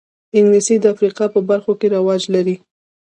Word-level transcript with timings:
انګلیسي 0.37 0.75
د 0.79 0.85
افریقا 0.93 1.25
په 1.35 1.39
برخو 1.49 1.71
کې 1.79 1.87
رواج 1.95 2.21
لري 2.33 2.55